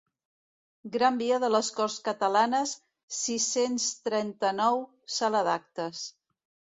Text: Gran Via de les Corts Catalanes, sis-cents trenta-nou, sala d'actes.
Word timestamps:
Gran 0.93 1.17
Via 1.21 1.35
de 1.41 1.49
les 1.55 1.67
Corts 1.79 1.97
Catalanes, 2.07 2.73
sis-cents 3.17 3.85
trenta-nou, 4.07 4.81
sala 5.19 5.43
d'actes. 5.49 6.01